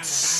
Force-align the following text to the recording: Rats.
Rats. 0.00 0.39